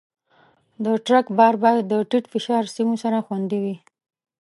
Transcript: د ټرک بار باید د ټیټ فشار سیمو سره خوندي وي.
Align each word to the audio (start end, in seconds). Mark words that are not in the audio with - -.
د 0.83 0.85
ټرک 1.05 1.27
بار 1.37 1.53
باید 1.63 1.83
د 1.91 1.93
ټیټ 2.09 2.25
فشار 2.33 2.63
سیمو 2.75 2.95
سره 3.03 3.17
خوندي 3.25 3.59
وي. 3.63 3.75